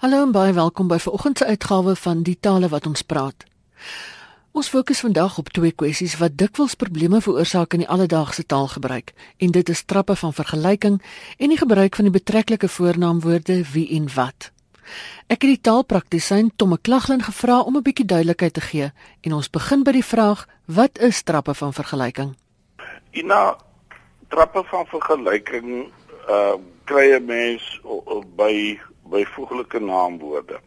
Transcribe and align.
Hallo 0.00 0.22
en 0.24 0.30
baie 0.32 0.52
welkom 0.56 0.88
by 0.88 0.96
vanoggend 0.96 1.38
se 1.38 1.44
uitgawe 1.44 1.92
van 1.96 2.22
Die 2.24 2.38
Tale 2.40 2.68
wat 2.72 2.86
ons 2.88 3.02
praat. 3.04 3.44
Ons 4.56 4.70
fokus 4.72 5.02
vandag 5.04 5.34
op 5.38 5.50
twee 5.52 5.74
kwessies 5.76 6.14
wat 6.16 6.38
dikwels 6.40 6.72
probleme 6.80 7.20
veroorsaak 7.20 7.76
in 7.76 7.82
die 7.84 7.88
alledaagse 7.88 8.46
taalgebruik, 8.48 9.12
en 9.44 9.52
dit 9.52 9.68
is 9.68 9.84
trappe 9.84 10.16
van 10.16 10.32
vergelyking 10.32 10.96
en 11.36 11.52
die 11.52 11.60
gebruik 11.60 12.00
van 12.00 12.08
die 12.08 12.14
betreklike 12.16 12.72
voornaamwoorde 12.72 13.58
wie 13.74 13.84
en 13.98 14.08
wat. 14.14 14.48
Ek 15.28 15.44
het 15.44 15.50
die 15.52 15.60
taalpraktisyn 15.68 16.48
Tom 16.56 16.72
McLaglen 16.72 17.20
gevra 17.28 17.60
om 17.60 17.76
'n 17.76 17.84
bietjie 17.84 18.08
duidelikheid 18.08 18.54
te 18.54 18.64
gee 18.72 18.92
en 19.20 19.32
ons 19.32 19.50
begin 19.50 19.84
by 19.84 19.92
die 19.92 20.08
vraag: 20.12 20.48
wat 20.64 20.98
is 20.98 21.22
trappe 21.22 21.54
van 21.54 21.72
vergelyking? 21.72 22.36
Ina 23.12 23.56
trappe 24.28 24.64
van 24.64 24.86
vergelyking 24.86 25.92
uh 26.28 26.56
kry 26.84 27.12
'n 27.12 27.24
mens 27.24 27.80
by 28.36 28.80
byvoeglike 29.10 29.80
naamwoorde. 29.80 30.60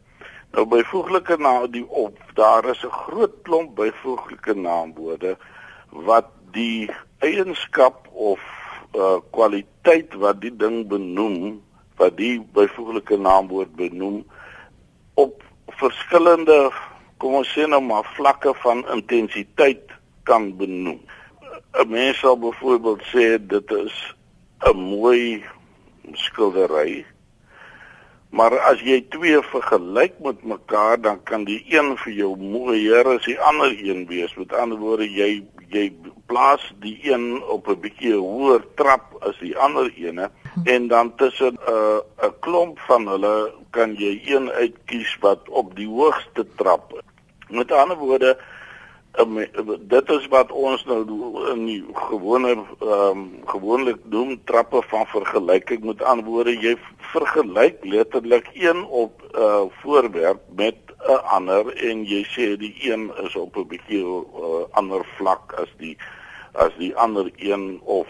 Nou 0.54 0.66
byvoeglike 0.70 1.38
naam 1.38 1.72
die 1.72 1.86
op 1.90 2.18
daar 2.34 2.66
is 2.70 2.84
'n 2.86 2.98
groot 3.04 3.36
klomp 3.42 3.76
byvoeglike 3.76 4.54
naamwoorde 4.54 5.38
wat 5.90 6.30
die 6.52 6.90
eienskap 7.20 8.08
of 8.14 8.42
uh 8.96 9.18
kwaliteit 9.32 10.14
wat 10.14 10.42
die 10.42 10.56
ding 10.56 10.88
benoem 10.88 11.62
wat 11.98 12.18
die 12.18 12.42
byvoeglike 12.54 13.18
naamwoord 13.18 13.76
benoem 13.76 14.24
op 15.14 15.44
verskillende 15.68 16.72
kom 17.18 17.40
ons 17.40 17.52
sê 17.56 17.66
nou 17.70 17.82
maar 17.82 18.06
vlakke 18.18 18.54
van 18.64 18.84
intensiteit 18.92 19.92
kan 20.24 20.58
benoem. 20.58 21.00
'n 21.74 21.90
Mens 21.90 22.20
sal 22.20 22.38
byvoorbeeld 22.38 23.04
sê 23.14 23.26
dit 23.40 23.72
is 23.72 23.96
'n 24.68 24.78
mooi 24.78 25.44
skildery. 26.14 27.06
Maar 28.34 28.56
as 28.66 28.80
jy 28.82 29.04
twee 29.14 29.38
vergelyk 29.46 30.16
met 30.26 30.40
mekaar, 30.44 30.98
dan 31.02 31.20
kan 31.24 31.44
die 31.46 31.60
een 31.70 31.92
vir 32.02 32.14
jou 32.18 32.32
mooier 32.38 33.06
as 33.12 33.28
die 33.30 33.38
ander 33.38 33.76
een 33.78 34.08
wees. 34.10 34.34
Met 34.40 34.56
ander 34.58 34.80
woorde, 34.82 35.06
jy 35.06 35.44
jy 35.74 35.88
plaas 36.30 36.64
die 36.82 36.98
een 37.02 37.42
op 37.50 37.68
'n 37.70 37.80
bietjie 37.82 38.14
hoër 38.14 38.66
trap 38.78 39.14
as 39.30 39.38
die 39.42 39.58
ander 39.58 39.90
ene 39.98 40.30
en 40.66 40.88
dan 40.88 41.16
tussen 41.16 41.54
'n 41.54 41.74
uh, 41.74 42.00
'n 42.28 42.34
klomp 42.40 42.80
van 42.90 43.08
hulle 43.08 43.54
kan 43.72 43.96
jy 43.96 44.22
een 44.26 44.50
uitkies 44.52 45.18
wat 45.22 45.50
op 45.50 45.76
die 45.76 45.88
hoogste 45.88 46.46
trap. 46.56 46.94
Met 47.50 47.72
ander 47.72 47.98
woorde, 47.98 48.38
dit 49.14 50.10
is 50.10 50.28
wat 50.28 50.52
ons 50.52 50.84
nou 50.90 51.04
in 51.52 51.66
die 51.66 51.84
gewone 52.10 52.56
ehm 52.56 52.70
um, 52.82 53.28
gewoonlik 53.46 54.00
noem 54.10 54.40
trappe 54.50 54.82
van 54.90 55.06
vergelyking. 55.06 55.84
Met 55.86 56.02
antwoorde 56.02 56.56
jy 56.58 56.78
vergelyk 57.14 57.84
letterlik 57.86 58.50
een 58.54 58.86
op 58.86 59.22
'n 59.22 59.38
uh, 59.38 59.62
voorwerp 59.82 60.42
met 60.56 60.78
'n 61.08 61.22
ander 61.30 61.76
en 61.76 62.06
jy 62.06 62.24
sê 62.26 62.58
die 62.58 62.76
een 62.90 63.12
is 63.24 63.36
op 63.36 63.58
'n 63.58 63.68
bietjie 63.68 64.04
uh, 64.04 64.66
ander 64.72 65.06
vlak 65.18 65.54
as 65.54 65.70
die 65.78 65.98
as 66.54 66.74
die 66.78 66.96
ander 66.96 67.32
een 67.36 67.82
of 67.84 68.08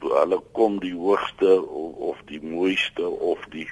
hulle 0.00 0.40
kom 0.52 0.78
die 0.78 0.94
hoogste 0.94 1.62
of, 1.62 1.94
of 1.94 2.16
die 2.26 2.42
mooiste 2.42 3.08
of 3.08 3.38
die 3.50 3.68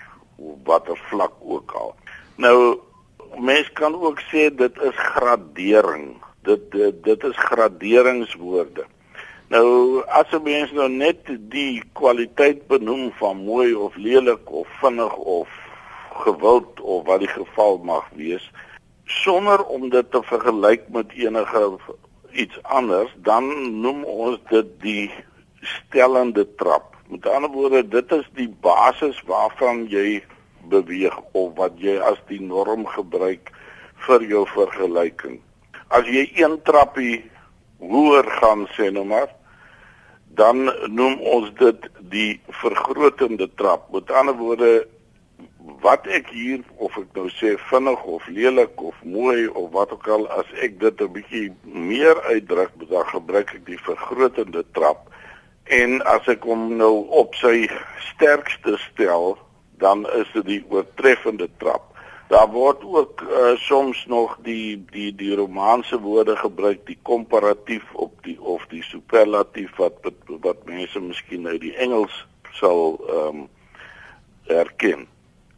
watter 0.65 0.99
vlak 1.09 1.33
ook 1.41 1.73
al. 1.73 1.95
Nou 2.37 2.79
mens 3.39 3.73
kan 3.73 3.95
ook 3.95 4.21
sê 4.21 4.55
dit 4.55 4.83
is 4.83 4.97
gradering 4.97 6.24
dit 6.45 6.71
dit, 6.71 7.05
dit 7.05 7.25
is 7.25 7.37
graderingswoorde. 7.49 8.85
Nou 9.53 10.03
as 10.07 10.31
'n 10.33 10.43
mens 10.43 10.73
nou 10.73 10.89
net 10.89 11.19
die 11.39 11.83
kwaliteit 11.93 12.67
benoem 12.67 13.13
van 13.21 13.37
mooi 13.37 13.75
of 13.75 13.97
lelik 13.97 14.51
of 14.51 14.69
vinnig 14.81 15.17
of 15.17 15.49
gewild 16.25 16.81
of 16.81 17.05
wat 17.05 17.21
die 17.21 17.29
geval 17.29 17.79
mag 17.79 18.09
wees 18.15 18.51
sonder 19.05 19.65
om 19.65 19.89
dit 19.89 20.11
te 20.11 20.23
vergelyk 20.23 20.89
met 20.89 21.13
enige 21.13 21.79
iets 22.33 22.63
anders 22.63 23.15
dan 23.17 23.81
noem 23.81 24.05
ons 24.05 24.39
dit 24.49 24.67
die 24.81 25.11
stellende 25.61 26.55
trap. 26.55 26.97
Met 27.09 27.27
ander 27.27 27.51
woorde 27.51 27.89
dit 27.89 28.13
is 28.13 28.29
die 28.35 28.49
basis 28.61 29.23
waarvan 29.23 29.87
jy 29.87 30.25
beweeg 30.73 31.19
of 31.33 31.53
wat 31.57 31.73
jy 31.77 31.99
as 32.01 32.19
die 32.29 32.41
norm 32.41 32.87
gebruik 32.87 33.53
vir 34.07 34.23
jou 34.23 34.47
vergelyking 34.49 35.41
as 35.95 36.09
jy 36.11 36.27
een 36.35 36.59
trappie 36.67 37.23
hoër 37.79 38.27
gaan 38.41 38.67
sê 38.75 38.91
nou 38.91 39.05
maar 39.07 39.31
dan 40.35 40.67
noem 40.91 41.21
ons 41.21 41.53
dit 41.59 41.87
die 42.11 42.41
vergrotende 42.63 43.47
trap. 43.55 43.87
Met 43.95 44.11
ander 44.11 44.35
woorde 44.35 44.73
wat 45.85 46.07
ek 46.11 46.33
hier 46.35 46.65
of 46.83 46.97
ek 46.99 47.15
nou 47.17 47.29
sê 47.37 47.55
vinnig 47.71 48.03
of 48.11 48.27
lelik 48.27 48.83
of 48.83 48.99
mooi 49.07 49.47
of 49.47 49.71
wat 49.77 49.95
ook 49.95 50.09
al 50.17 50.27
as 50.35 50.51
ek 50.67 50.81
dit 50.81 51.01
'n 51.01 51.13
bietjie 51.13 51.47
meer 51.63 52.21
uitdruk, 52.23 52.73
dan 52.91 53.07
gebruik 53.15 53.55
ek 53.55 53.67
die 53.67 53.79
vergrotende 53.79 54.65
trap. 54.73 55.09
En 55.65 56.03
as 56.03 56.27
ek 56.29 56.43
hom 56.43 56.77
nou 56.77 57.07
op 57.09 57.35
sy 57.35 57.71
sterkste 58.13 58.77
stel, 58.91 59.39
dan 59.79 60.07
is 60.11 60.29
dit 60.33 60.47
die 60.47 60.65
oortreffende 60.69 61.49
trap. 61.59 61.94
Daar 62.35 62.51
word 62.51 62.85
ook 62.85 63.21
uh, 63.23 63.57
soms 63.57 64.07
nog 64.07 64.39
die 64.43 64.85
die 64.91 65.15
die 65.15 65.35
Romaanse 65.35 66.01
woorde 66.01 66.37
gebruik, 66.37 66.81
die 66.87 66.99
komparatief 67.03 67.93
op 67.93 68.25
die 68.27 68.41
of 68.43 68.65
die 68.73 68.83
superlatief 68.83 69.77
wat 69.79 70.09
wat 70.27 70.65
mense 70.67 71.01
miskien 71.01 71.47
uit 71.47 71.61
die 71.61 71.77
Engels 71.77 72.17
sal 72.59 72.99
ehm 73.09 73.45
um, 73.45 73.45
erken. 74.47 75.07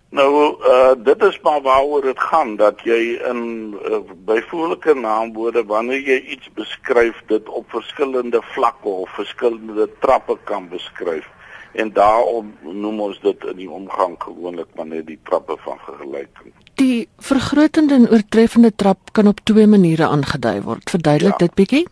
Nou 0.08 0.32
uh, 0.72 0.92
dit 0.98 1.22
is 1.22 1.40
maar 1.40 1.62
waaroor 1.62 2.02
dit 2.02 2.20
gaan 2.20 2.56
dat 2.56 2.84
jy 2.84 3.00
in 3.30 3.40
uh, 3.80 4.02
byvoeglike 4.28 4.94
naamwoorde 4.94 5.64
wanneer 5.72 6.04
jy 6.04 6.20
iets 6.36 6.52
beskryf 6.60 7.24
dit 7.32 7.48
op 7.48 7.70
verskillende 7.70 8.42
vlakke 8.52 8.88
of 8.88 9.16
verskillende 9.16 9.88
trappe 10.04 10.36
kan 10.44 10.68
beskryf 10.68 11.32
en 11.72 11.92
daarom 11.92 12.54
noem 12.60 13.00
ons 13.08 13.20
dit 13.20 13.44
in 13.44 13.64
die 13.64 13.70
omgang 13.70 14.20
gewoonlik 14.28 14.68
maar 14.76 14.92
net 14.92 15.06
die 15.06 15.20
trappe 15.24 15.56
van 15.64 15.80
vergelyking. 15.88 16.52
Die 16.76 17.08
vergrotende 17.18 17.94
en 17.94 18.10
oortreffende 18.10 18.74
trap 18.74 19.12
kan 19.12 19.26
op 19.26 19.40
twee 19.48 19.66
maniere 19.66 20.08
aangedui 20.12 20.60
word. 20.60 20.90
Verduidelik 20.90 21.38
ja. 21.40 21.46
dit 21.46 21.54
bietjie. 21.54 21.86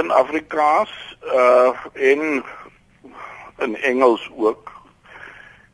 In 0.00 0.10
Afrikaans 0.10 0.90
uh 1.22 1.70
en 1.94 2.42
in 3.62 3.76
Engels 3.76 4.30
ook 4.36 4.72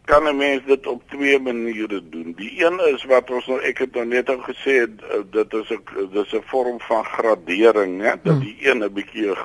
kan 0.04 0.28
'n 0.28 0.36
mens 0.36 0.64
dit 0.64 0.86
op 0.86 1.02
twee 1.08 1.38
maniere 1.40 2.08
doen. 2.08 2.32
Die 2.36 2.64
een 2.64 2.80
is 2.94 3.04
wat 3.04 3.30
ons 3.30 3.46
nou 3.46 3.60
ek 3.60 3.78
het 3.78 3.94
nou 3.94 4.06
net 4.06 4.28
al 4.28 4.42
gesê 4.44 4.74
uh, 4.84 5.22
dit 5.30 5.52
is 5.52 5.70
'n 5.70 6.08
dis 6.12 6.32
'n 6.32 6.42
vorm 6.52 6.80
van 6.80 7.04
gradering, 7.04 7.98
né? 8.02 8.12
Dat 8.22 8.34
hmm. 8.34 8.40
die 8.40 8.56
een 8.60 8.84
'n 8.84 8.92
bietjie 8.92 9.26
uh, 9.26 9.36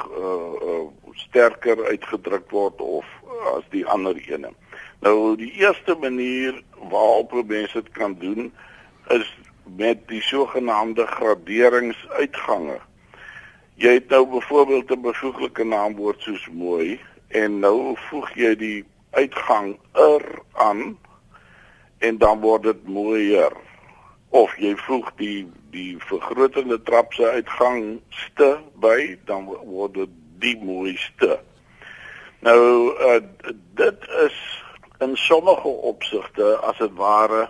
uh 0.68 0.88
sterker 1.12 1.86
uitgedruk 1.86 2.50
word 2.50 2.82
of 2.82 3.06
as 3.56 3.64
die 3.70 3.86
ander 3.86 4.16
ene. 4.28 4.52
Nou 5.00 5.36
die 5.36 5.52
eerste 5.52 5.96
manier 6.00 6.64
waarop 6.90 7.48
mense 7.48 7.82
dit 7.82 7.92
kan 7.92 8.16
doen 8.20 8.54
is 9.08 9.38
met 9.64 10.08
die 10.08 10.22
sogenaamde 10.22 11.06
graderingsuitgange. 11.08 12.80
Jy 13.76 13.94
het 13.94 14.10
nou 14.10 14.28
byvoorbeeld 14.28 14.92
'n 14.92 15.02
bevoeglike 15.02 15.64
naamwoord 15.64 16.22
soos 16.22 16.48
mooi 16.52 17.00
en 17.28 17.60
nou 17.60 17.98
voeg 18.10 18.34
jy 18.36 18.56
die 18.56 18.86
uitgang 19.12 19.78
er 19.92 20.42
aan 20.54 20.98
en 21.98 22.18
dan 22.18 22.40
word 22.40 22.64
dit 22.64 22.88
mooier. 22.88 23.52
Of 24.30 24.58
jy 24.58 24.76
voeg 24.76 25.12
die 25.16 25.48
die 25.74 25.98
vergrotende 25.98 26.82
trap 26.82 27.14
se 27.14 27.30
uitgang 27.30 28.02
ste 28.10 28.60
by 28.76 29.18
dan 29.26 29.46
word 29.46 29.94
dit 29.94 30.10
die 30.40 30.58
mooiste. 30.62 31.40
Nou 32.40 32.94
uh, 33.00 33.22
dit 33.74 34.08
is 34.26 34.64
in 35.00 35.16
sommige 35.18 35.68
opsigte 35.68 36.58
as 36.68 36.78
dit 36.78 36.94
ware 37.00 37.48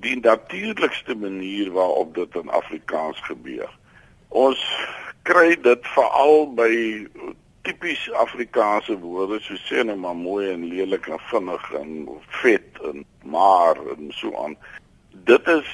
die 0.00 0.16
natuurlikste 0.20 1.14
manier 1.14 1.70
waarop 1.72 2.14
dit 2.14 2.34
in 2.34 2.50
Afrikaans 2.50 3.20
gebeur. 3.20 3.70
Ons 4.28 4.60
kry 5.22 5.56
dit 5.62 5.86
veral 5.94 6.48
by 6.54 6.72
tipies 7.62 8.08
Afrikaanse 8.18 8.96
woorde 8.98 9.38
soos 9.44 9.62
sê 9.68 9.84
net 9.86 9.98
maar 9.98 10.16
mooi 10.18 10.48
en 10.50 10.64
lelik 10.66 11.06
en 11.12 11.20
vinnig 11.30 11.66
en 11.78 11.92
vet 12.42 12.80
en 12.90 13.04
maar 13.22 13.78
en 13.94 14.10
so 14.18 14.34
aan. 14.44 14.56
Dit 15.28 15.46
is 15.48 15.70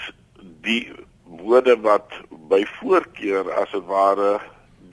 die 0.66 0.90
woorde 1.22 1.78
wat 1.80 2.12
by 2.50 2.64
voorkeur 2.78 3.48
as 3.62 3.72
dit 3.72 3.86
ware 3.88 4.38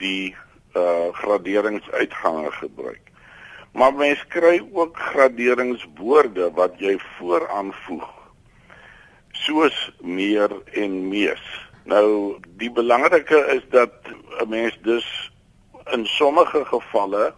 die 0.00 0.34
uh 0.76 1.12
graderingsuitgange 1.16 2.50
gebruik. 2.60 3.12
Maar 3.76 3.94
mens 3.94 4.20
kry 4.32 4.60
ook 4.72 4.98
graderingswoorde 5.10 6.50
wat 6.56 6.78
jy 6.80 6.96
vooraan 7.16 7.72
voeg. 7.84 8.15
Soos 9.44 9.76
meer 10.00 10.50
en 10.72 11.08
mees. 11.08 11.42
Nou 11.84 12.38
die 12.60 12.70
belangrike 12.70 13.38
is 13.56 13.64
dat 13.70 13.92
'n 14.40 14.48
mens 14.48 14.78
dus 14.82 15.06
in 15.92 16.06
sommige 16.06 16.64
gevalle 16.64 17.34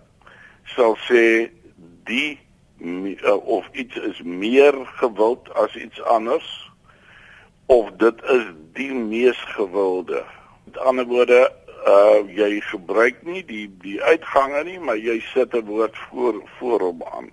sal 0.64 0.96
sê 1.08 1.50
die 2.04 2.38
uh, 2.80 3.36
of 3.46 3.68
iets 3.72 3.96
is 3.96 4.22
meer 4.22 4.74
gewild 5.00 5.52
as 5.54 5.76
iets 5.76 6.02
anders 6.02 6.70
of 7.66 7.90
dit 8.00 8.22
is 8.22 8.44
die 8.72 8.92
mees 8.94 9.40
gewilde. 9.56 10.24
Met 10.64 10.78
ander 10.78 11.04
woorde, 11.04 11.52
uh 11.86 12.20
jy 12.34 12.60
gebruik 12.70 13.20
nie 13.22 13.42
die 13.46 13.66
die 13.82 13.98
uitgange 14.02 14.62
nie, 14.64 14.78
maar 14.80 14.96
jy 14.96 15.20
sit 15.32 15.54
'n 15.54 15.64
woord 15.64 15.96
voor 16.08 16.42
voor 16.58 16.80
hom 16.80 17.02
aan. 17.12 17.30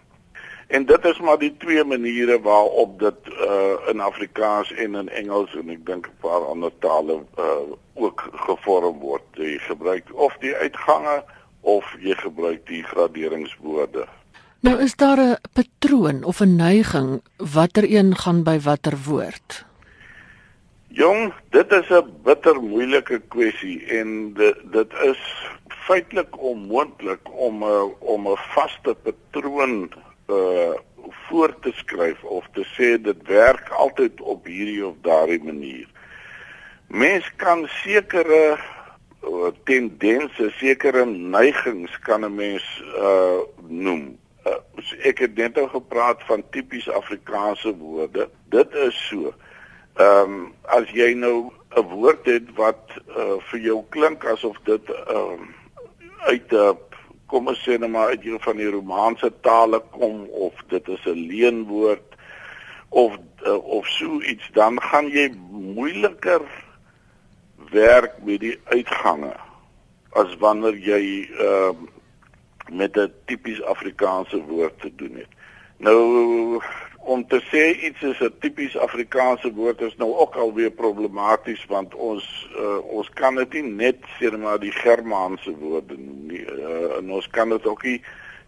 En 0.68 0.86
dit 0.86 1.06
is 1.06 1.20
maar 1.20 1.38
die 1.38 1.56
twee 1.58 1.84
maniere 1.84 2.40
waarop 2.42 3.00
dit 3.00 3.28
uh 3.28 3.90
in 3.92 4.00
Afrikaans 4.00 4.72
en 4.74 4.96
in 4.96 5.10
Engels 5.10 5.56
en 5.56 5.70
ek 5.70 5.86
dink 5.86 6.08
'n 6.08 6.18
paar 6.22 6.46
ander 6.46 6.72
tale 6.80 7.22
uh 7.38 7.76
ook 7.94 8.30
gevorm 8.34 9.00
word. 9.00 9.24
Jy 9.34 9.58
gebruik 9.58 10.10
of 10.14 10.34
die 10.40 10.56
uitgange 10.56 11.24
of 11.62 11.96
jy 12.00 12.16
gebruik 12.16 12.68
die 12.68 12.84
graderingswoorde. 12.84 14.08
Nou 14.60 14.80
is 14.82 14.96
daar 14.96 15.20
'n 15.20 15.38
patroon 15.54 16.24
of 16.24 16.40
'n 16.42 16.56
neiging 16.56 17.22
watter 17.38 17.86
een 17.86 18.16
gaan 18.16 18.44
by 18.44 18.60
watter 18.60 18.98
woord? 19.06 19.66
Jong, 20.88 21.34
dit 21.50 21.72
is 21.72 21.90
'n 21.90 22.14
bitter 22.24 22.62
moeilike 22.62 23.22
kwessie 23.28 23.86
en 23.86 24.34
dit 24.34 24.58
dit 24.72 24.94
is 24.94 25.22
feitelik 25.68 26.42
onmoontlik 26.42 27.24
om 27.32 27.64
'n 27.64 27.94
om 28.00 28.28
'n 28.28 28.38
vaste 28.38 28.96
patroon 29.04 29.92
uh 30.30 30.74
voor 31.28 31.60
te 31.60 31.72
skryf 31.74 32.24
of 32.24 32.46
te 32.54 32.64
sê 32.78 33.02
dit 33.02 33.28
werk 33.28 33.70
altyd 33.70 34.22
op 34.22 34.46
hierdie 34.46 34.86
of 34.86 34.96
daardie 35.02 35.44
manier. 35.44 35.88
Mens 36.88 37.26
kan 37.36 37.66
sekere 37.82 38.58
uh, 39.26 39.50
tendense, 39.64 40.52
sekere 40.58 41.06
neigings 41.06 42.00
kan 42.00 42.26
'n 42.26 42.36
mens 42.36 42.84
uh 42.98 43.42
noem. 43.68 44.18
Uh, 44.46 44.62
ek 45.02 45.18
het 45.20 45.36
net 45.36 45.58
al 45.58 45.68
gepraat 45.68 46.24
van 46.24 46.44
tipies 46.50 46.90
Afrikaanse 46.90 47.76
woorde. 47.78 48.30
Dit 48.50 48.74
is 48.74 49.08
so. 49.08 49.34
Ehm 49.96 50.34
um, 50.34 50.54
as 50.62 50.90
jy 50.92 51.14
nou 51.14 51.52
'n 51.76 51.88
woord 51.90 52.26
het 52.26 52.48
wat 52.56 52.92
uh 53.08 53.38
vir 53.50 53.60
jou 53.60 53.84
klink 53.90 54.26
asof 54.26 54.58
dit 54.64 54.90
ehm 54.90 55.18
um, 55.18 55.56
uit 56.26 56.52
'n 56.52 56.78
kom 57.36 57.50
ons 57.52 57.64
sê 57.68 57.76
net 57.76 57.92
maar 57.92 58.14
uit 58.16 58.24
een 58.24 58.40
van 58.40 58.56
die 58.62 58.70
Romaanse 58.72 59.28
tale 59.44 59.82
kom 59.92 60.22
of 60.48 60.62
dit 60.72 60.88
is 60.88 61.04
'n 61.06 61.26
leenwoord 61.32 62.16
of 62.90 63.18
uh, 63.44 63.60
of 63.78 63.88
so 63.88 64.22
iets 64.22 64.48
dan 64.54 64.80
gaan 64.82 65.10
jy 65.12 65.34
moeiliker 65.52 66.42
werk 67.72 68.24
met 68.24 68.40
die 68.40 68.56
uitgange 68.72 69.34
as 70.16 70.38
wanneer 70.40 70.80
jy 70.80 71.04
ehm 71.28 71.84
uh, 71.84 71.92
met 72.72 72.98
'n 72.98 73.12
tipies 73.26 73.62
Afrikaanse 73.62 74.40
woord 74.42 74.80
te 74.82 74.92
doen 74.96 75.16
het. 75.16 75.32
Nou 75.78 76.62
om 77.06 77.24
te 77.28 77.40
sê 77.52 77.64
iets 77.88 78.02
is 78.02 78.20
'n 78.20 78.34
tipies 78.40 78.78
Afrikaanse 78.78 79.54
woord 79.54 79.82
is 79.82 79.96
nou 79.98 80.12
ook 80.16 80.36
alweer 80.36 80.72
problematies 80.72 81.66
want 81.66 81.96
ons 81.96 82.26
uh, 82.58 82.78
ons 82.98 83.10
kan 83.14 83.36
dit 83.36 83.54
nie 83.54 83.64
net 83.64 83.98
sê 84.18 84.32
maar 84.38 84.60
die 84.60 84.72
Germaanse 84.72 85.54
woorde 85.58 85.98
noem 85.98 86.28
nie. 86.28 86.42
Uh, 86.42 86.98
en 86.98 87.12
ons 87.12 87.28
kan 87.30 87.50
dit 87.50 87.66
ook 87.66 87.84
nie 87.84 88.02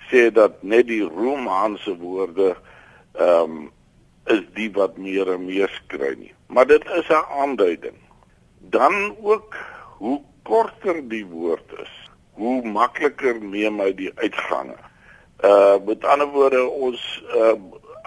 sê 0.10 0.32
dat 0.34 0.64
net 0.64 0.88
die 0.88 1.04
Romaanse 1.04 1.98
woorde 1.98 2.56
ehm 3.14 3.52
um, 3.58 3.72
is 4.28 4.44
die 4.54 4.72
wat 4.76 4.98
meer 4.98 5.30
en 5.34 5.46
meer 5.46 5.72
skry 5.72 6.12
nie. 6.20 6.34
Maar 6.48 6.68
dit 6.68 6.84
is 7.00 7.08
'n 7.10 7.26
aanduiding. 7.42 7.96
Dan 8.60 9.16
ook 9.22 9.56
hoe 9.98 10.22
korter 10.44 11.08
die 11.08 11.26
woord 11.26 11.72
is, 11.82 12.10
hoe 12.32 12.62
makliker 12.68 13.42
neem 13.42 13.80
hy 13.80 13.94
die 13.94 14.12
uitgange. 14.16 14.76
Uh 15.44 15.78
met 15.86 16.06
ander 16.06 16.28
woorde 16.28 16.70
ons 16.70 17.24
uh 17.36 17.54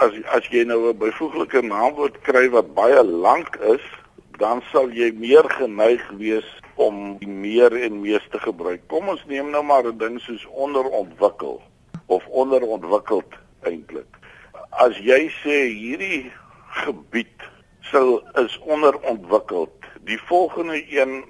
as 0.00 0.16
as 0.36 0.46
jy 0.48 0.64
nou 0.64 0.88
'n 0.88 0.98
byvoeglike 0.98 1.60
naamwoord 1.62 2.20
kry 2.24 2.48
wat 2.56 2.74
baie 2.74 3.02
lank 3.04 3.56
is, 3.74 3.84
dan 4.40 4.62
sal 4.72 4.88
jy 4.88 5.12
meer 5.12 5.44
geneig 5.60 6.04
wees 6.16 6.48
om 6.80 7.18
die 7.20 7.28
meer 7.28 7.76
en 7.76 8.00
meeste 8.00 8.38
gebruik. 8.40 8.86
Kom 8.88 9.08
ons 9.12 9.24
neem 9.28 9.50
nou 9.50 9.62
maar 9.62 9.84
'n 9.84 9.98
ding 9.98 10.20
soos 10.20 10.46
onderontwikkel 10.46 11.60
of 12.06 12.26
onderontwikkeld 12.26 13.36
eintlik. 13.68 14.08
As 14.70 14.96
jy 14.96 15.28
sê 15.44 15.68
hierdie 15.68 16.32
gebied 16.84 17.36
sou 17.92 18.22
is 18.34 18.58
onderontwikkeld, 18.64 19.76
die 20.04 20.20
volgende 20.30 20.80
een 20.88 21.24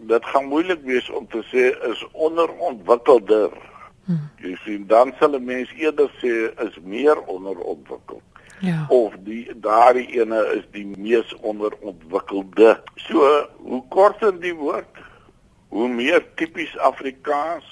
dit 0.00 0.24
gaan 0.24 0.44
moeilik 0.44 0.82
wees 0.84 1.10
om 1.10 1.26
te 1.28 1.42
sê 1.50 1.72
is 1.90 2.04
onderontwikkelder. 2.12 3.71
Hmm. 4.04 4.30
Jy 4.42 4.56
sien 4.64 4.86
dan 4.86 5.12
sal 5.18 5.34
'n 5.38 5.44
mens 5.44 5.70
eerder 5.78 6.10
sê 6.20 6.50
is 6.66 6.78
meer 6.82 7.20
onderontwikkeld. 7.20 8.22
Ja. 8.60 8.86
Of 8.88 9.14
die 9.24 9.50
daardie 9.54 10.06
ene 10.20 10.38
is 10.56 10.64
die 10.70 10.86
mees 10.86 11.34
onderontwikkelde. 11.34 12.82
So, 12.94 13.46
hoe 13.56 13.82
korter 13.88 14.40
die 14.40 14.54
woord, 14.54 14.98
hoe 15.68 15.88
meer 15.88 16.24
tipies 16.34 16.78
Afrikaans, 16.78 17.64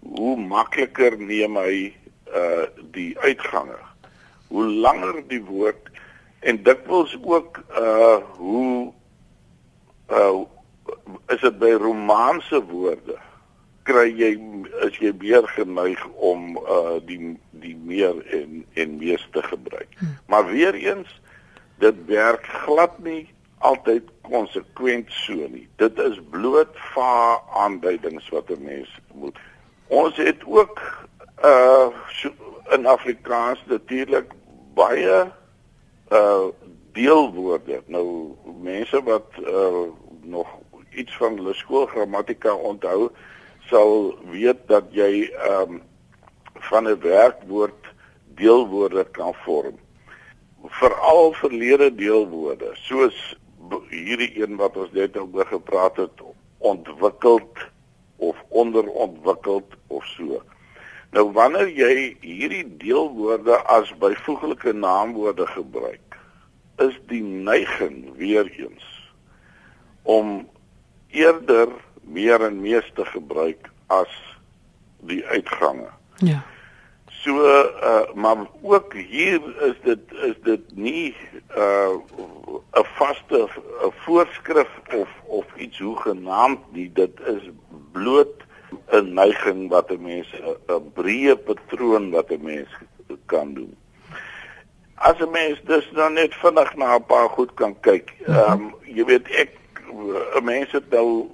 hoe 0.00 0.36
makliker 0.36 1.18
neem 1.18 1.56
hy 1.56 1.94
uh 2.34 2.66
die 2.90 3.18
uitgange. 3.18 3.78
Hoe 4.48 4.66
langer 4.66 5.22
die 5.28 5.42
woord 5.44 5.90
en 6.40 6.62
dikwels 6.62 7.18
ook 7.22 7.62
uh 7.78 8.18
hoe 8.38 8.92
uh 10.10 10.40
is 11.28 11.40
dit 11.40 11.58
by 11.58 11.70
romaanse 11.78 12.64
woorde 12.64 13.18
kry 13.82 14.08
jy 14.16 14.32
as 14.86 14.96
jy 15.02 15.12
meer 15.18 15.46
geneig 15.56 16.02
om 16.14 16.56
uh 16.60 16.98
die 17.06 17.36
die 17.50 17.76
meer 17.76 18.18
en 18.38 18.64
en 18.74 18.96
meeste 18.98 19.42
gebruik. 19.42 19.88
Hmm. 19.98 20.18
Maar 20.26 20.46
weer 20.50 20.74
eens 20.74 21.20
dit 21.78 22.04
werk 22.06 22.46
glad 22.64 22.98
nie 22.98 23.28
altyd 23.58 24.08
konsekwent 24.26 25.10
so 25.22 25.34
nie. 25.34 25.68
Dit 25.76 25.98
is 25.98 26.18
bloot 26.30 26.74
va 26.94 27.40
aanduidings 27.64 28.28
wat 28.34 28.50
'n 28.50 28.62
mens 28.62 28.90
moet. 29.14 29.38
Ons 29.86 30.16
het 30.16 30.44
ook 30.46 30.80
uh 31.44 31.88
so, 32.08 32.30
in 32.70 32.86
Afrikaans 32.86 33.62
natuurlik 33.66 34.30
baie 34.74 35.30
uh 36.10 36.46
deelwoorde. 36.92 37.82
Nou 37.86 38.34
mense 38.62 39.02
wat 39.02 39.28
uh 39.38 39.86
nog 40.22 40.48
iets 40.94 41.16
van 41.16 41.36
hulle 41.36 41.54
skoolgrammatika 41.54 42.54
onthou, 42.54 43.10
sal 43.72 44.12
weet 44.28 44.68
dat 44.68 44.92
jy 44.92 45.30
ehm 45.32 45.78
um, 45.78 45.80
van 46.68 46.88
'n 46.88 47.00
werkwoord 47.00 47.88
deelwoorde 48.36 49.04
kan 49.10 49.34
vorm. 49.44 49.78
Veral 50.78 51.32
verlede 51.32 51.94
deelwoorde, 51.94 52.70
soos 52.74 53.36
hierdie 53.88 54.30
een 54.42 54.56
wat 54.56 54.76
ons 54.76 54.92
net 54.92 55.16
oor 55.18 55.46
gepraat 55.46 55.96
het, 55.96 56.22
ontwikkeld 56.58 57.66
of 58.16 58.36
onderontwikkeld 58.48 59.74
of 59.86 60.04
so. 60.04 60.42
Nou 61.10 61.32
wanneer 61.32 61.68
jy 61.68 62.16
hierdie 62.20 62.76
deelwoorde 62.78 63.56
as 63.66 63.90
byvoeglike 63.98 64.72
naamwoorde 64.72 65.46
gebruik, 65.46 66.18
is 66.78 67.00
die 67.08 67.22
neiging 67.22 68.16
weer 68.16 68.46
eens 68.56 68.86
om 70.02 70.48
eerder 71.10 71.68
meer 72.02 72.40
en 72.40 72.60
meeste 72.60 73.04
gebruik 73.04 73.70
as 73.86 74.12
die 75.00 75.26
uitgange. 75.26 75.90
Ja. 76.16 76.42
So 77.22 77.30
uh 77.38 78.14
maar 78.14 78.46
ook 78.62 78.94
hier 78.94 79.40
is 79.62 79.76
dit 79.82 80.12
is 80.12 80.34
dit 80.42 80.76
nie 80.76 81.16
uh 81.56 81.94
'n 82.74 82.86
vaste 82.94 83.48
voorskrif 84.04 84.68
of 84.94 85.08
of 85.26 85.46
iets 85.56 85.78
hoe 85.78 85.96
genaamd 85.96 86.60
nie 86.72 86.90
dit 86.92 87.20
is 87.26 87.50
bloot 87.92 88.42
'n 88.90 89.14
neiging 89.14 89.68
wat 89.68 89.90
'n 89.90 90.02
mens 90.02 90.28
'n 90.68 90.92
breë 90.94 91.36
patroon 91.36 92.10
wat 92.10 92.30
'n 92.30 92.42
mens 92.42 92.68
kan 93.26 93.54
doen. 93.54 93.76
As 94.94 95.18
'n 95.18 95.30
mens 95.30 95.60
dus 95.64 95.90
nou 95.92 96.12
net 96.12 96.34
vinnig 96.34 96.74
na 96.76 96.94
'n 96.94 97.04
paar 97.04 97.28
goed 97.28 97.54
kan 97.54 97.80
kyk. 97.80 98.14
Mhm. 98.18 98.30
Ehm 98.32 98.52
um, 98.52 98.74
jy 98.84 99.04
weet 99.04 99.28
ek 99.28 99.50
'n 100.36 100.44
mens 100.44 100.70
het 100.72 100.90
nou 100.90 101.30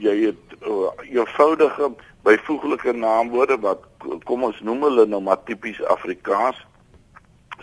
jy 0.00 0.16
het 0.30 0.56
uh, 0.64 0.90
eenvoudige 1.04 1.90
byvoeglike 2.24 2.92
naamwoorde 2.92 3.58
wat 3.64 3.84
kom 4.28 4.44
ons 4.48 4.60
noem 4.64 4.86
hulle 4.88 5.06
nou 5.08 5.20
maar 5.24 5.40
tipies 5.48 5.80
Afrikaans 5.92 6.58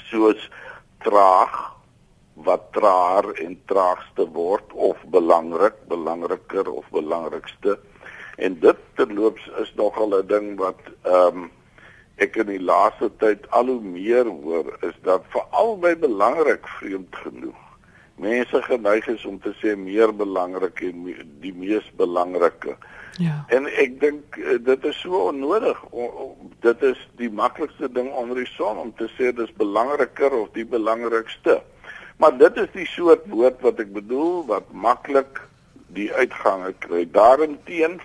soos 0.10 0.50
traag 1.06 1.58
wat 2.48 2.67
traer 2.77 3.32
en 3.41 3.56
traagste 3.65 4.27
word 4.34 4.74
of 4.74 4.98
belangrik, 5.13 5.77
belangriker 5.89 6.70
of 6.70 6.86
belangrikste. 6.94 7.79
En 8.38 8.60
dit 8.62 8.84
terloops 9.00 9.48
is 9.63 9.74
nogal 9.75 10.13
'n 10.20 10.27
ding 10.27 10.58
wat 10.62 10.82
ehm 11.03 11.44
um, 11.44 11.51
ek 12.17 12.36
in 12.36 12.50
die 12.50 12.62
laaste 12.62 13.10
tyd 13.17 13.50
al 13.50 13.65
hoe 13.65 13.82
meer 13.82 14.25
hoor 14.25 14.77
is 14.82 14.98
dat 15.01 15.25
veral 15.34 15.77
by 15.77 15.94
belangrik 15.98 16.67
vreemd 16.77 17.15
genoeg 17.25 17.67
mense 18.18 18.62
geneig 18.66 19.08
is 19.08 19.26
om 19.26 19.40
te 19.40 19.54
sê 19.62 19.76
meer 19.78 20.14
belangrik 20.16 20.82
en 20.82 21.10
die 21.42 21.54
mees 21.54 21.86
belangrike. 22.00 22.78
Ja. 23.22 23.40
En 23.54 23.66
ek 23.70 24.00
dink 24.02 24.38
eh, 24.42 24.58
dit 24.62 24.86
is 24.90 25.00
so 25.02 25.28
onnodig. 25.30 25.80
Dit 26.66 26.84
is 26.86 27.00
die 27.22 27.30
maklikste 27.30 27.90
ding 27.94 28.10
onder 28.14 28.42
die 28.42 28.50
son 28.50 28.82
om 28.82 28.94
te 28.98 29.10
sê 29.18 29.32
dis 29.36 29.54
belangriker 29.58 30.34
of 30.34 30.50
die 30.58 30.66
belangrikste. 30.66 31.60
Maar 32.18 32.38
dit 32.38 32.58
is 32.58 32.70
die 32.74 32.88
soort 32.90 33.26
woord 33.30 33.62
wat 33.66 33.82
ek 33.82 33.94
bedoel 33.94 34.46
wat 34.50 34.70
maklik 34.74 35.42
die 35.94 36.10
uitgange 36.14 36.74
kry. 36.86 37.06
Daarenteen 37.14 38.00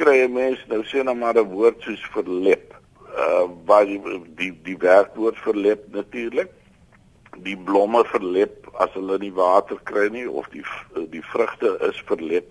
kry 0.00 0.24
'n 0.24 0.32
mens 0.32 0.60
nou 0.68 0.80
sê 0.84 1.04
nou 1.04 1.16
maar 1.16 1.36
'n 1.36 1.52
woord 1.52 1.80
soos 1.84 2.04
verlep. 2.16 2.72
Uh 3.12 3.44
waar 3.68 3.84
die 3.84 4.00
die, 4.36 4.52
die 4.64 4.78
werkwoord 4.80 5.36
verlep 5.44 5.84
natuurlik 5.92 6.48
die 7.36 7.56
blomme 7.56 8.04
verlep 8.04 8.68
as 8.80 8.92
hulle 8.94 9.18
nie 9.18 9.32
water 9.32 9.78
kry 9.88 10.08
nie 10.12 10.28
of 10.28 10.48
die 10.52 10.64
die 11.12 11.24
vrugte 11.32 11.78
is 11.88 11.98
verlep 12.08 12.48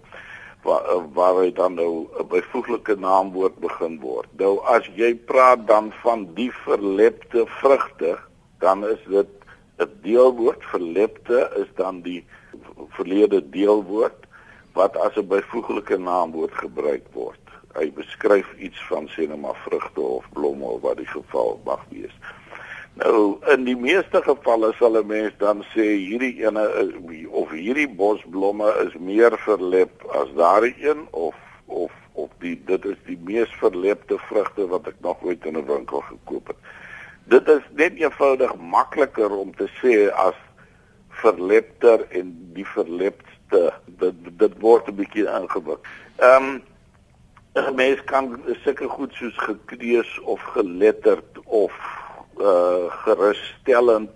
waar 0.64 1.06
waar 1.14 1.42
hy 1.42 1.52
dan 1.52 1.76
nou 1.76 2.08
'n 2.20 2.28
byvoeglike 2.28 2.96
naamwoord 2.96 3.60
begin 3.60 4.00
word. 4.00 4.30
Nou 4.38 4.60
as 4.66 4.90
jy 4.96 5.16
praat 5.16 5.68
dan 5.68 5.92
van 6.02 6.34
die 6.34 6.52
verlepte 6.52 7.46
vrugte, 7.46 8.18
dan 8.60 8.86
is 8.86 9.02
dit 9.08 9.30
'n 9.80 9.90
deelwoord 10.02 10.64
verlepte 10.64 11.50
is 11.58 11.70
dan 11.76 12.02
die 12.02 12.26
verlede 12.90 13.50
deelwoord 13.50 14.28
wat 14.74 14.98
as 14.98 15.16
'n 15.18 15.28
byvoeglike 15.28 15.98
naamwoord 15.98 16.54
gebruik 16.54 17.06
word. 17.14 17.40
Hy 17.74 17.92
beskryf 17.92 18.48
iets 18.58 18.82
van 18.88 19.08
sê 19.08 19.28
net 19.28 19.42
maar 19.42 19.58
vrugte 19.66 20.02
of 20.02 20.26
blomme 20.34 20.66
of 20.66 20.82
wat 20.82 20.98
die 20.98 21.08
geval 21.08 21.62
mag 21.66 21.86
wees. 21.90 22.16
Nou 23.00 23.40
in 23.48 23.64
die 23.64 23.76
meeste 23.76 24.20
gevalle 24.22 24.74
sal 24.76 24.98
'n 25.00 25.08
mens 25.08 25.34
dan 25.38 25.64
sê 25.74 25.86
hierdie 25.96 26.44
ene 26.44 26.64
of 27.32 27.52
hierdie 27.52 27.88
bosblomme 27.88 28.68
is 28.86 28.94
meer 29.00 29.38
verlep 29.38 30.04
as 30.12 30.34
daardie 30.36 30.76
een 30.80 31.08
of 31.12 31.36
of 31.66 31.92
of 32.14 32.30
die 32.40 32.60
dit 32.66 32.86
is 32.86 32.98
die 33.06 33.18
mees 33.24 33.54
verlepte 33.60 34.18
vrugte 34.18 34.68
wat 34.68 34.88
ek 34.88 35.00
nog 35.00 35.24
ooit 35.24 35.46
in 35.46 35.58
'n 35.58 35.66
winkel 35.66 36.02
gekoop 36.02 36.48
het. 36.48 36.58
Dit 37.24 37.48
is 37.48 37.64
net 37.76 37.96
eenvoudig 37.96 38.56
makliker 38.56 39.32
om 39.32 39.56
te 39.56 39.70
sê 39.82 40.12
as 40.12 40.36
verlepter 41.10 42.08
en 42.10 42.52
die 42.54 42.66
verlepte 42.66 43.74
dit 43.86 44.16
dit 44.38 44.54
word 44.60 44.88
'n 44.88 44.96
bietjie 44.96 45.28
ingewikkeld. 45.28 45.86
Ehm 46.18 46.44
um, 46.44 46.62
'n 47.56 47.76
mens 47.76 48.04
kan 48.04 48.44
seker 48.64 48.90
goed 48.90 49.14
soos 49.14 49.38
gekreus 49.38 50.20
of 50.20 50.42
geletterd 50.42 51.40
of 51.46 52.01
uh 52.38 52.92
gerusstellend. 53.06 54.12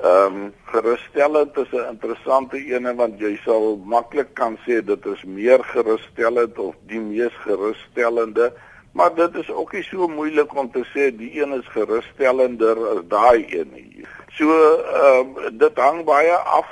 Ehm 0.00 0.34
um, 0.34 0.52
gerusstellend 0.64 1.56
is 1.56 1.72
'n 1.72 1.88
interessante 1.90 2.56
ene 2.56 2.94
want 2.94 3.20
jy 3.20 3.36
sal 3.44 3.76
maklik 3.84 4.34
kan 4.34 4.58
sê 4.66 4.80
dit 4.84 5.06
is 5.06 5.24
meer 5.24 5.64
gerusstellend 5.64 6.58
of 6.58 6.74
die 6.86 7.00
mees 7.00 7.34
gerusstellende, 7.44 8.52
maar 8.92 9.14
dit 9.14 9.34
is 9.34 9.50
ook 9.50 9.72
nie 9.72 9.82
so 9.82 10.08
moeilik 10.08 10.54
om 10.56 10.70
te 10.70 10.84
sê 10.94 11.16
die 11.16 11.42
een 11.42 11.52
is 11.52 11.68
gerusstellender 11.68 12.76
as 12.88 13.02
daai 13.08 13.44
een 13.58 13.70
nie. 13.72 14.06
So 14.32 14.48
ehm 14.48 15.36
um, 15.36 15.58
dit 15.58 15.76
hang 15.76 16.04
baie 16.04 16.36
af 16.36 16.68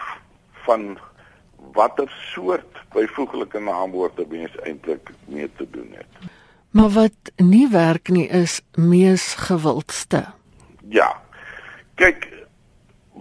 van 0.65 0.99
watter 1.73 2.09
soort 2.33 2.81
byvoeglike 2.93 3.61
naamwoorde 3.61 4.27
mens 4.29 4.57
eintlik 4.65 5.11
mee 5.27 5.51
te 5.57 5.67
doen 5.71 5.93
het. 5.93 6.31
Maar 6.71 6.89
wat 6.89 7.33
nie 7.37 7.69
werk 7.69 8.09
nie 8.09 8.29
is 8.29 8.61
mees 8.75 9.35
gewildste. 9.35 10.25
Ja. 10.89 11.23
Kyk, 11.95 12.29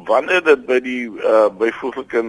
wanneer 0.06 0.44
dit 0.44 0.66
by 0.66 0.78
die 0.84 1.06
uh 1.10 1.48
byvoeglike 1.58 2.22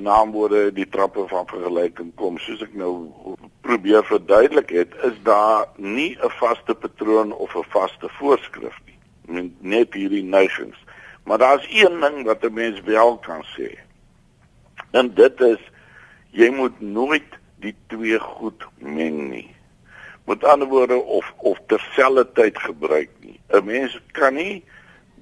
naamwoorde 0.00 0.70
die 0.72 0.88
trappe 0.88 1.26
van 1.28 1.46
vergelyking 1.50 2.14
kom, 2.16 2.38
soos 2.38 2.62
ek 2.64 2.74
nou 2.74 3.36
probeer 3.66 4.04
verduidelik 4.08 4.72
het, 4.74 4.94
is 5.06 5.18
daar 5.26 5.68
nie 5.76 6.16
'n 6.16 6.32
vaste 6.40 6.74
patroon 6.74 7.32
of 7.32 7.54
'n 7.54 7.68
vaste 7.68 8.08
voorskrif 8.18 8.76
nie. 8.86 9.52
Net 9.60 9.94
hierdie 9.94 10.24
neigings. 10.24 10.76
Maar 11.24 11.38
daar's 11.38 11.66
een 11.70 12.00
ding 12.00 12.24
wat 12.24 12.44
'n 12.44 12.54
mens 12.54 12.80
wel 12.80 13.18
kan 13.18 13.44
sê. 13.56 13.78
En 14.90 15.14
dit 15.14 15.40
is 15.40 15.60
jy 16.30 16.50
moet 16.50 16.80
nooit 16.80 17.38
die 17.60 17.74
twee 17.86 18.18
goed 18.18 18.66
meng 18.78 19.30
nie. 19.30 19.54
Met 20.24 20.44
ander 20.44 20.68
woorde 20.68 20.94
of 20.94 21.32
of 21.36 21.58
terselfdertyd 21.66 22.58
gebruik 22.58 23.10
nie. 23.20 23.40
'n 23.48 23.64
Mens 23.64 24.00
kan 24.12 24.34
nie 24.34 24.64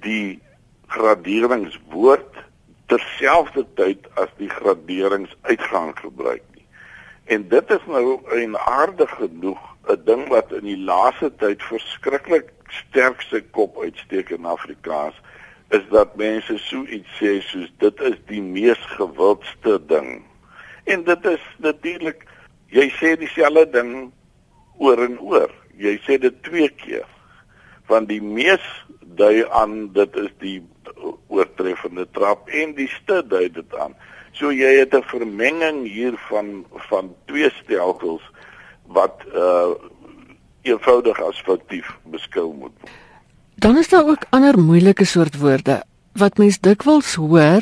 die 0.05 0.39
graderingswoord 0.87 2.43
terselfdertyd 2.89 4.07
as 4.21 4.31
die 4.37 4.49
graderingsuitgang 4.49 5.93
gebruik 5.99 6.43
nie. 6.55 6.65
En 7.29 7.47
dit 7.49 7.71
is 7.71 7.85
nou 7.87 8.19
'n 8.33 8.55
aardig 8.57 9.09
genoeg 9.09 9.59
'n 9.87 10.01
ding 10.05 10.27
wat 10.29 10.51
in 10.51 10.65
die 10.65 10.77
laaste 10.77 11.29
tyd 11.37 11.63
verskriklik 11.63 12.49
sterk 12.69 13.21
sy 13.21 13.41
kop 13.51 13.77
uitsteek 13.81 14.29
in 14.29 14.45
Afrikaans 14.45 15.15
is 15.69 15.85
dat 15.89 16.15
mense 16.15 16.57
so 16.57 16.85
iets 16.85 17.09
sê 17.21 17.39
soos 17.45 17.69
dit 17.77 18.01
is 18.01 18.17
die 18.25 18.41
mees 18.41 18.81
gewildste 18.97 19.77
ding. 19.85 20.23
En 20.83 21.03
dit 21.03 21.25
is 21.25 21.43
natuurlik 21.57 22.25
jy 22.73 22.89
sê 22.97 23.15
dieselfde 23.17 23.69
ding 23.73 24.11
oor 24.77 25.01
en 25.05 25.19
oor. 25.19 25.53
Jy 25.77 25.99
sê 26.05 26.17
dit 26.21 26.43
twee 26.43 26.69
keer. 26.69 27.05
Want 27.87 28.09
die 28.09 28.21
mees 28.21 28.65
dui 29.19 29.43
aan 29.61 29.91
dit 29.93 30.15
is 30.23 30.31
die 30.43 30.59
oortreffende 31.27 32.07
trap 32.15 32.49
en 32.61 32.73
die 32.77 32.87
ste 32.95 33.21
dui 33.27 33.47
dit 33.53 33.75
aan. 33.75 33.95
So 34.33 34.51
jy 34.55 34.79
het 34.79 34.95
'n 34.95 35.03
vermenging 35.03 35.87
hier 35.87 36.15
van 36.29 36.65
van 36.89 37.13
twee 37.25 37.49
stelsels 37.61 38.23
wat 38.87 39.21
uh 39.35 39.75
eenvoudig 40.61 41.21
as 41.23 41.41
foutief 41.45 41.87
beskou 42.03 42.53
moet 42.53 42.75
word. 42.81 42.91
Dan 43.55 43.77
is 43.77 43.89
daar 43.89 44.07
ook 44.07 44.25
ander 44.29 44.59
moeilike 44.59 45.05
soort 45.05 45.37
woorde 45.39 45.83
wat 46.13 46.37
mens 46.37 46.59
dikwels 46.59 47.15
hoor, 47.15 47.61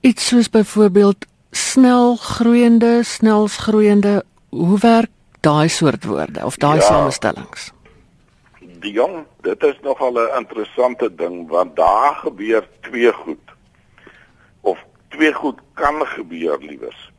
iets 0.00 0.26
soos 0.26 0.50
byvoorbeeld 0.50 1.26
snel 1.50 2.16
groeiende, 2.16 3.00
snels 3.02 3.56
groeiende. 3.56 4.24
Hoe 4.48 4.78
werk 4.78 5.10
daai 5.40 5.68
soort 5.68 6.04
woorde 6.04 6.44
of 6.44 6.56
daai 6.56 6.78
ja. 6.78 6.86
samestellings? 6.86 7.72
Die 8.82 8.92
jong, 8.92 9.24
dit 9.46 9.62
is 9.62 9.78
nogal 9.82 10.18
'n 10.18 10.36
interessante 10.36 11.08
ding 11.14 11.48
want 11.48 11.76
daar 11.76 12.14
gebeur 12.14 12.68
twee 12.80 13.12
goed. 13.12 13.46
Of 14.60 14.78
twee 15.08 15.32
goed 15.32 15.58
kan 15.74 16.06
gebeur 16.06 16.58
liewers. 16.58 17.10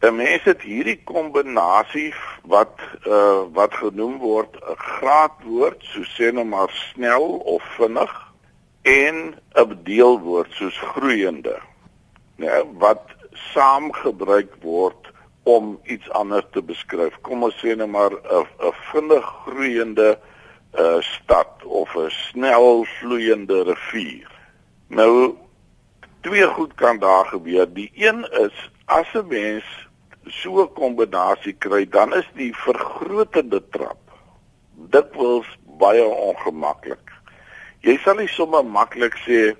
'n 0.00 0.16
Mens 0.16 0.42
het 0.42 0.62
hierdie 0.62 1.00
kombinasie 1.04 2.14
wat 2.42 2.78
uh 3.06 3.44
wat 3.52 3.74
genoem 3.74 4.18
word 4.18 4.56
'n 4.56 4.76
graadwoord, 4.76 5.84
so 5.84 6.00
sê 6.16 6.32
nou 6.32 6.44
maar 6.44 6.70
snel 6.70 7.26
of 7.54 7.62
vinnig 7.76 8.12
en 8.82 9.36
'n 9.54 9.80
deelwoord 9.84 10.52
soos 10.52 10.78
groeiende. 10.78 11.60
Ja, 12.36 12.64
wat 12.78 13.04
saam 13.52 13.92
gebruik 13.92 14.54
word 14.62 15.12
om 15.42 15.80
iets 15.84 16.10
anders 16.10 16.44
te 16.50 16.62
beskryf. 16.62 17.14
Kom 17.20 17.42
ons 17.42 17.56
sê 17.64 17.76
nou 17.76 17.88
maar 17.88 18.12
'n 18.12 18.46
'n 18.58 18.72
vinnig 18.92 19.24
groeiende 19.44 20.18
'n 20.72 21.02
stad 21.02 21.64
of 21.64 21.96
'n 21.96 22.10
snel 22.10 22.84
vloeiende 22.84 23.62
rivier. 23.62 24.30
Nou 24.88 25.36
twee 26.20 26.46
goed 26.46 26.74
kan 26.74 26.98
daar 26.98 27.26
gebeur. 27.26 27.72
Die 27.72 27.90
een 27.94 28.24
is 28.30 28.70
as 28.84 29.08
'n 29.14 29.26
mens 29.26 29.64
so 30.26 30.62
'n 30.62 30.72
kombinasie 30.72 31.52
kry, 31.58 31.88
dan 31.88 32.14
is 32.14 32.28
die 32.34 32.56
vergrotende 32.56 33.68
trap 33.70 33.98
dikwels 34.74 35.46
baie 35.78 36.04
ongemaklik. 36.04 37.12
Jy 37.80 37.96
sal 38.04 38.14
nie 38.14 38.28
sommer 38.28 38.64
maklik 38.64 39.16
sê 39.26 39.56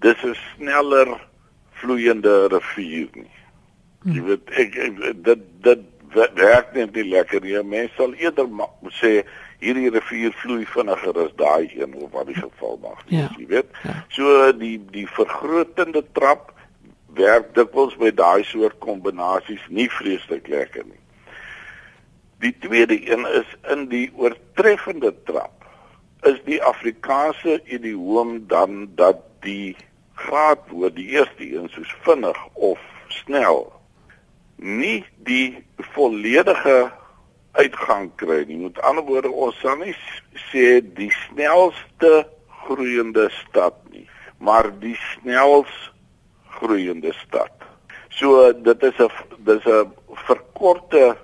dis 0.00 0.24
'n 0.24 0.36
sneller 0.54 1.20
vloeiende 1.70 2.48
rivier 2.48 3.08
nie. 3.12 3.34
Jy 4.04 4.22
weet 4.22 4.50
ek, 4.50 4.76
ek 4.76 5.24
dit 5.24 5.40
dit 5.62 5.82
werk 6.14 6.72
net 6.74 6.94
nie 6.94 7.04
lekker 7.04 7.40
nie. 7.40 7.62
Mense 7.62 7.94
sal 7.96 8.14
eerder 8.14 8.46
sê 9.00 9.24
hierdie 9.66 9.90
rivier 9.94 10.34
vloei 10.42 10.66
vinniger 10.70 11.18
as 11.24 11.32
daai 11.40 11.70
een 11.74 11.94
of 11.94 12.12
wat 12.14 12.28
die 12.30 12.38
geval 12.38 12.78
mag 12.82 13.00
wees, 13.08 13.18
ja. 13.18 13.30
jy 13.38 13.48
weet. 13.50 13.72
Ja. 13.82 13.96
So 14.14 14.52
die 14.56 14.76
die 14.92 15.06
vergrotende 15.18 16.04
trap 16.18 16.52
werk 17.16 17.52
dikwels 17.56 17.96
by 18.00 18.12
daai 18.14 18.44
soort 18.46 18.78
kombinasies 18.84 19.64
nie 19.68 19.88
vreeslik 19.90 20.48
lekker 20.52 20.86
nie. 20.86 21.02
Die 22.44 22.52
tweede 22.60 22.98
een 23.08 23.24
is 23.32 23.54
in 23.72 23.86
die 23.92 24.08
oortreffende 24.14 25.14
trap 25.28 25.64
is 26.28 26.38
die 26.44 26.60
Afrikaanse 26.62 27.60
idioom 27.64 28.38
dan 28.50 28.86
dat 28.98 29.22
die 29.46 29.76
graad 30.16 30.68
word 30.72 30.96
die 30.96 31.08
eerste 31.16 31.46
een 31.48 31.68
soos 31.72 31.92
vinnig 32.04 32.38
of 32.54 32.82
snel 33.08 33.66
nie 34.56 35.04
die 35.28 35.64
volledige 35.94 36.90
uitgang 37.56 38.10
kry 38.20 38.44
nie. 38.48 38.58
Met 38.66 38.80
ander 38.86 39.04
woorde, 39.04 39.30
ons 39.30 39.58
sal 39.60 39.78
nie 39.80 39.94
sê 40.50 40.80
die 40.96 41.10
snelste 41.26 42.26
groeiende 42.66 43.28
stad 43.40 43.76
nie, 43.92 44.06
maar 44.38 44.70
die 44.80 44.96
snels 45.12 45.72
groeiende 46.58 47.12
stad. 47.24 47.52
So 48.16 48.52
dit 48.52 48.82
is 48.82 48.98
'n 48.98 49.10
dis 49.44 49.64
'n 49.66 49.92
verkorte 50.26 51.16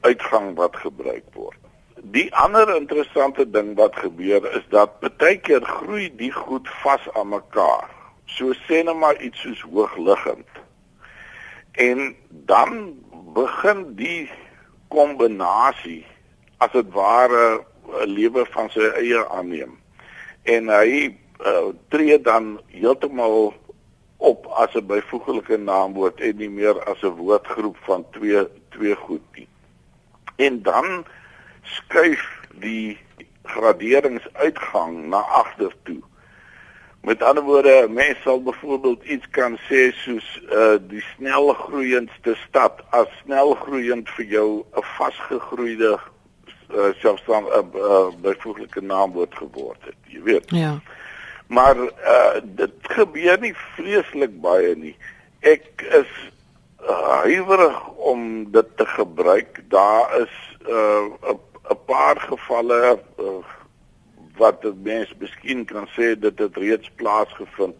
uitgang 0.00 0.54
wat 0.56 0.76
gebruik 0.76 1.24
word. 1.34 1.56
Die 2.02 2.34
ander 2.34 2.76
interessante 2.76 3.50
ding 3.50 3.74
wat 3.76 3.96
gebeur 3.96 4.42
is 4.56 4.64
dat 4.70 5.00
baie 5.00 5.38
keer 5.38 5.64
groei 5.64 6.08
die 6.16 6.32
goed 6.32 6.68
vas 6.82 7.04
aan 7.14 7.28
mekaar. 7.28 7.88
So 8.26 8.52
sê 8.66 8.84
net 8.84 8.96
maar 8.96 9.20
iets 9.20 9.40
soos 9.40 9.60
hoogliggend. 9.60 10.48
En 11.72 12.16
dan 12.28 12.94
begin 13.34 13.94
die 13.94 14.30
kombinasie 14.88 16.06
as 16.58 16.72
dit 16.72 16.92
ware 16.92 17.64
'n 17.88 18.10
lewe 18.10 18.44
van 18.52 18.70
sy 18.70 18.90
eie 19.00 19.28
aanneem. 19.28 19.78
En 20.42 20.68
hy 20.68 21.16
uh, 21.40 21.68
tree 21.88 22.20
dan 22.20 22.60
heeltemal 22.66 23.54
op 24.18 24.46
as 24.46 24.74
'n 24.74 24.86
byvoeglike 24.86 25.56
naamwoord 25.56 26.20
en 26.20 26.36
nie 26.36 26.50
meer 26.50 26.84
as 26.84 27.02
'n 27.02 27.16
woordgroep 27.16 27.76
van 27.86 28.04
twee 28.10 28.46
twee 28.68 28.94
goed 28.94 29.24
nie. 29.34 29.48
En 30.36 30.62
dan 30.62 31.04
skuif 31.62 32.24
die 32.60 32.98
graderingsuitgang 33.42 35.08
na 35.08 35.18
agter 35.18 35.72
toe. 35.82 36.02
Met 37.08 37.22
ander 37.22 37.42
woorde, 37.44 37.86
mense 37.88 38.20
sal 38.22 38.42
byvoorbeeld 38.42 39.04
iets 39.04 39.28
kan 39.30 39.54
sê 39.64 39.86
soos 39.96 40.26
uh 40.52 40.76
die 40.90 41.00
snel 41.14 41.54
groeiendste 41.56 42.34
stad 42.42 42.82
as 42.98 43.08
snel 43.22 43.54
groeiend 43.62 44.10
vir 44.16 44.26
jou 44.34 44.48
'n 44.76 44.84
vasgegroeide 44.96 45.94
uh, 45.96 46.90
selfstandige 47.00 47.62
uh, 47.72 47.80
uh, 47.80 48.12
byvoeglike 48.20 48.82
naamwoord 48.84 49.34
geword 49.40 49.88
het, 49.88 49.96
jy 50.12 50.20
weet. 50.22 50.50
Ja. 50.50 50.74
Maar 51.46 51.80
uh 51.80 52.44
dit 52.44 52.76
gebeur 52.82 53.40
nie 53.40 53.54
vreeslik 53.56 54.40
baie 54.44 54.76
nie. 54.76 54.96
Ek 55.40 55.64
is 55.80 56.12
uh, 56.84 57.24
huiwerig 57.24 57.86
om 57.96 58.50
dit 58.52 58.76
te 58.76 58.86
gebruik. 58.86 59.64
Daar 59.72 60.12
is 60.20 60.36
'n 60.60 60.76
uh, 60.76 61.40
'n 61.72 61.80
paar 61.86 62.20
gevalle 62.20 63.00
uh, 63.16 63.40
wat 64.38 64.64
mense 64.82 65.14
miskien 65.18 65.64
kan 65.68 65.88
sê 65.96 66.14
dit 66.18 66.38
het 66.38 66.56
reeds 66.56 66.90
plaasgevind. 66.96 67.76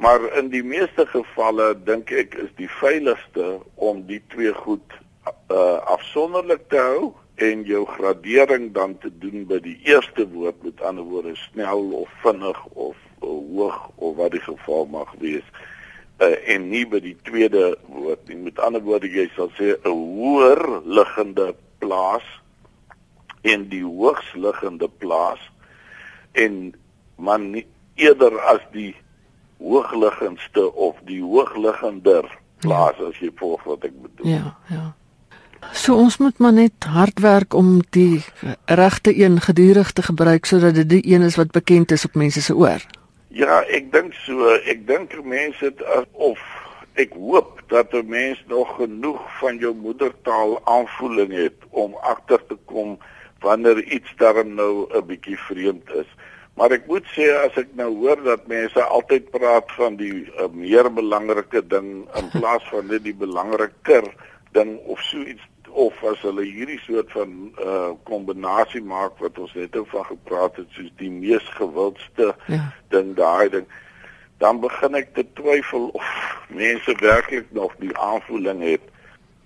Maar 0.00 0.32
in 0.38 0.48
die 0.48 0.64
meeste 0.64 1.04
gevalle 1.06 1.74
dink 1.84 2.10
ek 2.10 2.34
is 2.40 2.52
die 2.56 2.70
veiligste 2.80 3.58
om 3.76 4.04
die 4.08 4.22
twee 4.32 4.52
goed 4.62 4.96
uh, 5.52 5.76
afsonderlik 5.92 6.68
te 6.72 6.80
hou 6.80 7.10
en 7.40 7.64
jou 7.68 7.82
gradering 7.88 8.70
dan 8.72 8.96
te 9.02 9.10
doen 9.20 9.44
by 9.48 9.60
die 9.64 9.76
eerste 9.88 10.24
woord. 10.32 10.62
Met 10.64 10.80
ander 10.80 11.04
woorde 11.04 11.36
snel 11.36 11.84
of 12.00 12.08
vinnig 12.24 12.64
of 12.72 12.96
uh, 13.20 13.28
hoog 13.28 13.90
of 13.96 14.16
wat 14.16 14.32
die 14.36 14.44
geval 14.44 14.88
mag 14.88 15.12
wees. 15.20 15.44
Uh, 16.20 16.32
en 16.48 16.68
nie 16.72 16.86
by 16.88 17.02
die 17.04 17.16
tweede 17.28 17.74
woord 17.92 18.24
nie. 18.28 18.40
Met 18.48 18.60
ander 18.60 18.84
woorde 18.84 19.08
jy 19.12 19.28
sal 19.36 19.52
sê 19.60 19.76
'n 19.76 19.92
hoër 19.92 20.64
liggende 20.84 21.52
plaas 21.80 22.24
en 23.42 23.68
die 23.68 23.84
hoogs 23.84 24.32
liggende 24.34 24.88
plaas 24.88 25.40
en 26.32 26.74
man 27.16 27.50
nie 27.50 27.66
eerder 27.94 28.40
as 28.40 28.62
die 28.72 28.94
hoogliggendste 29.58 30.72
of 30.72 30.96
die 31.04 31.22
hoogliggender 31.22 32.24
plaas 32.60 32.96
ja. 32.98 33.10
as 33.10 33.20
jy 33.20 33.30
volg 33.36 33.64
wat 33.68 33.84
ek 33.84 33.96
bedoel. 34.02 34.30
Ja, 34.30 34.54
ja. 34.72 34.86
So 35.76 35.94
ons 36.00 36.16
moet 36.16 36.38
maar 36.38 36.54
net 36.56 36.86
hard 36.88 37.20
werk 37.20 37.54
om 37.54 37.82
die 37.92 38.24
regte 38.64 39.12
een 39.12 39.40
gedurig 39.40 39.92
te 39.92 40.02
gebruik 40.02 40.48
sodat 40.48 40.74
dit 40.74 40.88
die 40.88 41.02
een 41.12 41.22
is 41.22 41.36
wat 41.36 41.52
bekend 41.52 41.92
is 41.92 42.04
op 42.04 42.16
mense 42.16 42.42
se 42.42 42.56
oor. 42.56 42.80
Ja, 43.28 43.60
ek 43.68 43.92
dink 43.92 44.16
so. 44.24 44.56
Ek 44.66 44.86
dink 44.88 45.12
mense 45.22 45.68
het 45.68 45.84
of 46.12 46.40
ek 46.98 47.12
hoop 47.14 47.60
dat 47.68 47.92
'n 47.92 48.08
mens 48.08 48.42
nog 48.48 48.76
genoeg 48.76 49.20
van 49.38 49.56
jou 49.56 49.74
moedertaal 49.74 50.60
aanvoeling 50.64 51.32
het 51.32 51.58
om 51.70 51.94
agter 51.94 52.40
te 52.46 52.56
kom 52.64 52.98
wanneer 53.40 53.82
iets 53.82 54.12
daarom 54.16 54.54
nou 54.54 54.86
'n 54.88 55.06
bietjie 55.06 55.38
vreemd 55.38 55.90
is. 55.94 56.10
Maar 56.54 56.70
ek 56.70 56.86
moet 56.86 57.06
sê 57.16 57.28
as 57.44 57.56
ek 57.56 57.68
nou 57.72 57.88
hoor 57.96 58.22
dat 58.22 58.46
mense 58.46 58.82
altyd 58.82 59.30
praat 59.30 59.72
van 59.72 59.96
die 59.96 60.26
uh, 60.38 60.48
meer 60.52 60.92
belangrike 60.92 61.66
ding 61.66 62.08
in 62.18 62.28
plaas 62.40 62.64
van 62.68 62.86
net 62.86 63.04
die 63.04 63.14
belangriker 63.14 64.04
ding 64.52 64.78
of 64.78 65.00
so 65.00 65.18
iets 65.18 65.46
of 65.70 66.04
as 66.04 66.18
hulle 66.26 66.42
hierdie 66.42 66.80
soort 66.82 67.12
van 67.12 67.54
uh 67.62 67.92
kombinasie 68.02 68.82
maak 68.82 69.18
wat 69.22 69.38
ons 69.38 69.54
net 69.54 69.76
oor 69.76 69.86
van 69.86 70.04
gepraat 70.04 70.56
het 70.56 70.66
soos 70.74 70.90
die 70.98 71.10
mees 71.10 71.46
gewildste 71.54 72.34
ja. 72.46 72.72
ding 72.90 73.14
daai 73.14 73.48
ding 73.48 73.66
dan 74.40 74.60
begin 74.60 74.96
ek 74.96 75.12
te 75.14 75.24
twyfel 75.36 75.90
of 75.94 76.08
mense 76.48 76.94
werklik 77.00 77.50
nog 77.52 77.74
die 77.78 77.92
aanvoeling 77.98 78.62
het. 78.64 78.84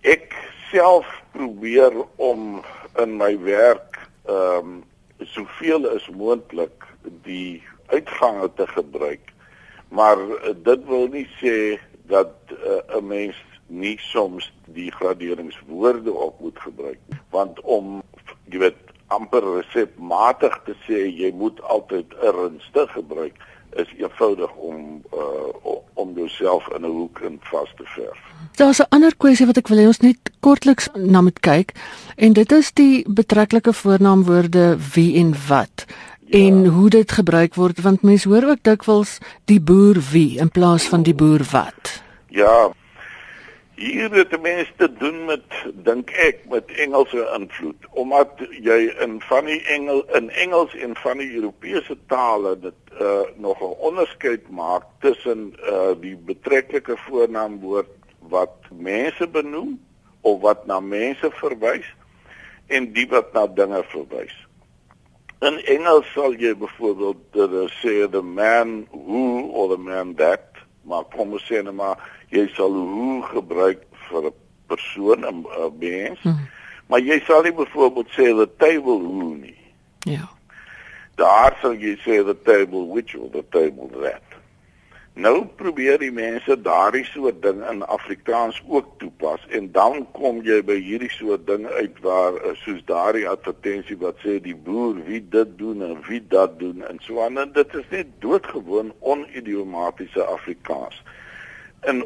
Ek 0.07 0.31
self 0.71 1.09
probeer 1.35 1.97
om 2.17 2.63
in 3.03 3.17
my 3.19 3.33
werk 3.43 3.94
ehm 4.25 4.59
um, 4.59 4.83
soveel 5.19 5.89
as 5.89 6.09
moontlik 6.11 6.85
die 7.23 7.63
uitgange 7.87 8.51
te 8.55 8.67
gebruik. 8.67 9.33
Maar 9.89 10.19
uh, 10.19 10.55
dit 10.57 10.87
wil 10.87 11.07
nie 11.09 11.29
sê 11.41 11.79
dat 12.11 12.35
uh, 12.51 12.81
'n 12.97 12.97
uh, 12.97 13.03
mens 13.03 13.37
nie 13.67 13.99
soms 13.99 14.53
die 14.65 14.91
graderingswoorde 14.93 16.13
op 16.13 16.41
moet 16.41 16.59
gebruik. 16.59 17.01
Want 17.31 17.61
om 17.61 18.03
jy 18.45 18.59
weet 18.59 18.81
amper 19.07 19.45
resepmatig 19.55 20.61
te 20.65 20.75
sê 20.87 21.07
jy 21.09 21.33
moet 21.33 21.61
altyd 21.63 22.15
ernstig 22.15 22.93
gebruik 22.93 23.37
is 23.75 23.91
eenvoudig 23.99 24.55
om 24.55 25.03
uh, 25.15 25.77
om 25.95 26.13
jouself 26.15 26.69
in 26.69 26.83
'n 26.83 26.91
hoek 26.91 27.21
in 27.21 27.39
vas 27.43 27.73
te 27.77 27.85
verf. 27.85 28.23
Daar's 28.57 28.79
'n 28.79 28.87
ander 28.89 29.17
kwessie 29.17 29.47
wat 29.47 29.57
ek 29.57 29.69
wil 29.69 29.79
hê 29.79 29.87
ons 29.87 29.99
net 29.99 30.31
kortliks 30.41 30.89
na 30.95 31.21
moet 31.21 31.41
kyk 31.41 31.73
en 32.17 32.33
dit 32.33 32.53
is 32.53 32.73
die 32.73 33.05
betreklike 33.09 33.73
voornaamwoorde 33.73 34.79
wie 34.95 35.17
en 35.19 35.35
wat 35.49 35.85
ja. 36.21 36.39
en 36.39 36.67
hoe 36.67 36.91
dit 36.91 37.13
gebruik 37.13 37.55
word 37.55 37.81
want 37.83 38.03
mense 38.03 38.29
hoor 38.29 38.45
ook 38.45 38.63
dikwels 38.63 39.19
die 39.45 39.61
boer 39.61 39.99
wie 40.13 40.39
in 40.39 40.51
plaas 40.51 40.87
van 40.89 41.03
die 41.03 41.15
boer 41.15 41.43
wat. 41.51 42.03
Ja. 42.29 42.71
Hier 43.75 44.11
het 44.11 44.31
die 44.31 44.39
mense 44.39 44.73
te 44.77 44.93
doen 44.99 45.25
met 45.25 45.43
dink 45.83 46.11
ek 46.11 46.47
met 46.51 46.71
Engelse 46.79 47.27
invloed 47.35 47.91
omdat 47.91 48.39
jy 48.63 48.95
in 49.03 49.19
van 49.27 49.51
die 49.51 49.61
Engel 49.67 50.05
in 50.15 50.31
Engels 50.31 50.75
en 50.75 50.95
van 51.03 51.19
die 51.19 51.35
Europese 51.35 51.99
tale 52.07 52.55
dit 52.61 52.79
uh, 53.01 53.27
nog 53.37 53.59
'n 53.59 53.75
onderskeid 53.91 54.49
maak 54.51 54.87
tussen 55.01 55.55
uh, 55.59 55.91
die 56.01 56.17
betreklike 56.17 56.97
voornaamwoord 56.97 57.91
wat 58.29 58.71
mense 58.71 59.27
benoem 59.29 59.77
of 60.21 60.41
wat 60.41 60.67
na 60.67 60.81
mense 60.81 61.31
verwys 61.41 61.87
en 62.67 62.93
die 62.97 63.07
wat 63.11 63.33
na 63.37 63.47
dinge 63.47 63.83
verwys. 63.93 64.35
In 65.45 65.59
Engels 65.69 66.09
sal 66.15 66.37
jy 66.41 66.55
byvoorbeeld 66.57 67.37
uh, 67.37 67.65
sê 67.83 68.07
the 68.11 68.23
man 68.23 68.87
who 68.93 69.51
or 69.53 69.69
the 69.69 69.81
man 69.81 70.15
that, 70.17 70.57
maar 70.89 71.05
kom 71.13 71.37
ons 71.37 71.45
sê 71.49 71.61
net 71.61 71.77
maar 71.77 72.01
jy 72.33 72.47
sal 72.57 72.73
who 72.73 73.21
gebruik 73.33 73.85
vir 74.09 74.31
'n 74.31 74.37
persoon 74.69 75.27
'n 75.29 75.45
mens. 75.79 76.21
Hmm. 76.23 76.49
Maar 76.89 77.01
jy 77.01 77.21
sal 77.27 77.43
nie 77.43 77.53
byvoorbeeld 77.53 78.09
sê 78.17 78.33
the 78.33 78.49
table 78.57 79.01
who 79.05 79.35
nie. 79.35 79.61
Ja 80.05 80.35
daar 81.15 81.57
sal 81.61 81.77
jy 81.79 81.95
sê 82.03 82.23
the 82.27 82.35
table 82.35 82.89
which 82.91 83.15
or 83.15 83.29
the 83.31 83.45
table 83.55 83.89
that. 84.03 84.23
Nou 85.15 85.45
probeer 85.47 86.01
die 86.03 86.11
mense 86.11 86.57
daardie 86.59 87.05
soort 87.07 87.37
ding 87.43 87.61
in 87.71 87.85
Afrikaans 87.87 88.57
ook 88.67 88.87
toepas 88.99 89.45
en 89.55 89.69
dan 89.73 90.01
kom 90.17 90.41
jy 90.43 90.57
by 90.67 90.75
hierdie 90.83 91.11
soort 91.15 91.45
ding 91.47 91.69
uit 91.71 92.01
waar 92.03 92.35
eh, 92.41 92.57
soos 92.65 92.81
daardie 92.89 93.29
advertensie 93.31 93.95
wat 94.01 94.19
sê 94.25 94.41
die 94.43 94.57
boer 94.57 94.99
wie 95.07 95.21
dit 95.23 95.53
doen 95.61 95.85
en 95.87 96.01
wie 96.09 96.19
dat 96.33 96.59
doen 96.59 96.83
en 96.89 96.99
so 97.07 97.23
aan 97.23 97.39
en 97.39 97.53
dit 97.55 97.77
is 97.79 97.87
net 97.93 98.11
doodgewoon 98.25 98.91
onidiomatiese 99.15 100.27
Afrikaans. 100.33 100.99
In 101.87 102.03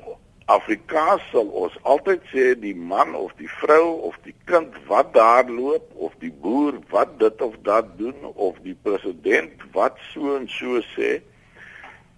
Afrikaans 0.53 1.25
sal 1.33 1.49
ons 1.63 1.81
altyd 1.89 2.29
sê 2.29 2.53
die 2.61 2.75
man 2.77 3.17
of 3.17 3.33
die 3.41 3.49
vrou 3.63 4.05
of 4.11 4.21
die 4.29 4.37
kind 4.53 4.77
wat 4.93 5.17
daar 5.17 5.49
loop 5.49 5.97
of 5.97 6.13
die 6.21 6.35
boer 6.45 6.77
wat 6.93 7.17
dit 7.25 7.41
of 7.41 7.57
dat 7.65 7.97
doen 7.97 8.35
of 8.35 8.61
die 8.69 8.77
president 8.85 9.65
wat 9.73 9.97
so 10.13 10.37
en 10.37 10.45
so 10.61 10.85
sê 10.93 11.17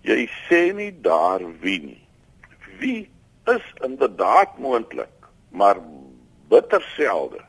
jy 0.08 0.28
sê 0.48 0.62
nie 0.76 0.92
daar 1.04 1.44
wie 1.64 1.80
nie 1.84 2.04
wie 2.80 3.00
is 3.54 3.66
inderdaad 3.84 4.58
moontlik 4.58 5.30
maar 5.50 5.80
bitter 6.48 6.84
selde 6.96 7.40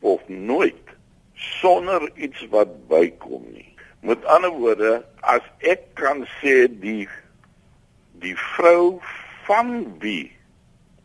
of 0.00 0.20
nooit 0.28 0.96
sonder 1.34 2.10
iets 2.14 2.46
wat 2.54 2.72
bykom 2.88 3.44
nie 3.52 3.70
met 4.04 4.24
ander 4.24 4.52
woorde 4.52 4.94
as 5.20 5.44
ek 5.60 5.86
kan 6.00 6.26
sê 6.40 6.64
die 6.68 7.08
die 8.24 8.36
vrou 8.36 9.00
van 9.46 9.70
wie 10.00 10.32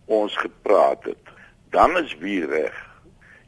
ons 0.09 0.35
gepraat 0.37 1.03
het, 1.03 1.33
dan 1.69 1.97
is 1.97 2.15
wie 2.23 2.41
reg. 2.45 2.75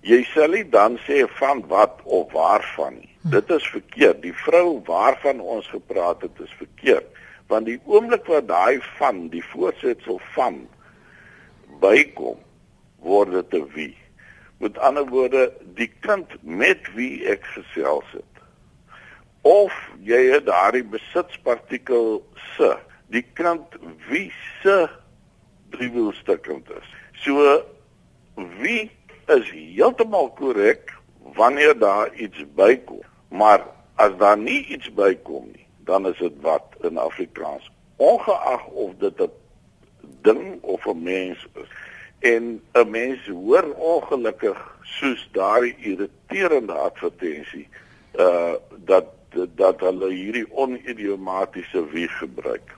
Jy 0.05 0.21
sal 0.33 0.55
nie 0.55 0.65
dan 0.73 0.97
sê 1.05 1.23
van 1.37 1.61
wat 1.69 1.99
of 2.03 2.31
waarvan 2.33 2.99
nie. 2.99 3.09
Dit 3.33 3.49
is 3.53 3.65
verkeerd. 3.69 4.21
Die 4.23 4.33
vrou 4.45 4.81
waarvan 4.87 5.41
ons 5.41 5.67
gepraat 5.69 6.23
het 6.25 6.39
is 6.41 6.53
verkeerd, 6.57 7.07
want 7.51 7.67
die 7.67 7.79
oomblik 7.85 8.29
wat 8.31 8.47
daai 8.47 8.79
van 8.97 9.27
die 9.33 9.43
voorsetsel 9.51 10.21
van 10.35 10.61
bykom, 11.83 12.39
word 13.03 13.31
dit 13.31 13.53
'n 13.59 13.67
wie. 13.75 13.97
Met 14.59 14.77
ander 14.77 15.05
woorde, 15.09 15.51
die 15.75 15.91
kind 16.05 16.27
met 16.41 16.93
wie 16.95 17.25
ek 17.27 17.43
gesels 17.55 18.05
het. 18.11 18.33
Of 19.41 19.73
jy 19.99 20.21
het 20.31 20.45
daardie 20.45 20.83
besitspartikel 20.83 22.21
se 22.55 22.77
die 23.09 23.25
kind 23.33 23.65
wie 24.07 24.31
se 24.61 24.89
driewielstukkend 25.69 26.69
is. 26.69 26.87
So 27.23 27.63
wie 28.35 28.91
is 29.27 29.49
heeltemal 29.51 30.29
korrek 30.37 30.93
wanneer 31.35 31.77
daar 31.79 32.13
iets 32.13 32.45
bykom. 32.55 33.01
Maar 33.29 33.65
as 33.95 34.15
daar 34.17 34.37
nie 34.37 34.65
iets 34.65 34.93
bykom 34.93 35.51
nie, 35.51 35.60
dan 35.85 36.07
is 36.07 36.17
dit 36.17 36.33
wat 36.41 36.63
in 36.81 36.97
Afrikaans 36.97 37.71
ongeag 37.95 38.65
of 38.65 38.91
dit 38.97 39.21
'n 39.21 39.31
ding 40.21 40.61
of 40.61 40.85
'n 40.85 41.03
mens 41.03 41.47
is. 41.53 41.69
En 42.19 42.61
'n 42.73 42.89
mens 42.89 43.27
hoor 43.27 43.73
ongelukkig 43.73 44.59
soos 44.81 45.29
daardie 45.31 45.75
irriterende 45.77 46.73
advertensie 46.73 47.67
uh 48.15 48.53
dat 48.75 49.05
dat 49.55 49.79
hulle 49.79 50.09
hierdie 50.11 50.47
onidiomatiese 50.51 51.85
wie 51.89 52.07
gebruik. 52.07 52.75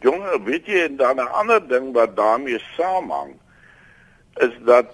Jonge, 0.00 0.42
weet 0.44 0.66
jy 0.66 0.80
en 0.84 0.96
dan 0.96 1.16
'n 1.16 1.32
ander 1.32 1.68
ding 1.68 1.92
wat 1.92 2.16
daarmee 2.16 2.58
saamhang 2.76 3.32
is 4.34 4.56
dat 4.64 4.90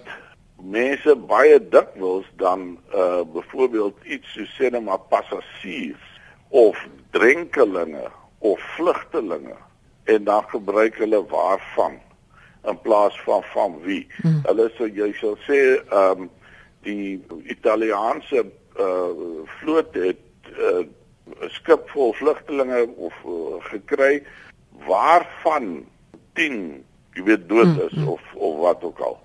mense 0.61 1.15
baie 1.15 1.67
dikwels 1.69 2.25
dan 2.35 2.79
uh 2.93 3.21
byvoorbeeld 3.33 3.97
iets 4.03 4.33
so 4.33 4.43
sê 4.43 4.69
net 4.69 4.83
maar 4.83 4.99
passasiers 4.99 6.10
of 6.51 6.87
drenkelinge 7.11 8.07
of 8.39 8.59
vlugtelinge 8.59 9.55
en 10.03 10.23
dan 10.23 10.43
gebruik 10.47 10.97
hulle 10.97 11.25
waarvan 11.25 11.99
in 12.63 12.81
plaas 12.81 13.21
van 13.21 13.43
van 13.43 13.79
wie. 13.81 14.07
Hmm. 14.21 14.41
Hulle 14.43 14.69
sou 14.75 14.89
jy 14.89 15.11
sou 15.19 15.35
sê 15.47 15.61
ehm 15.79 16.25
um, 16.25 16.29
die 16.81 17.21
Italiaanse 17.53 18.45
uh 18.81 19.41
vloot 19.59 19.93
het 19.93 20.21
'n 20.49 20.89
uh, 21.41 21.49
skip 21.57 21.89
vol 21.89 22.13
vlugtelinge 22.13 22.87
of 22.95 23.13
uh, 23.25 23.61
gekry 23.69 24.23
waarvan 24.87 25.85
10 26.33 26.83
jy 27.13 27.23
weet 27.23 27.49
dood 27.49 27.77
is 27.87 27.93
hmm. 27.93 28.07
of 28.07 28.21
of 28.33 28.57
wat 28.57 28.83
ook 28.83 28.99
al 28.99 29.19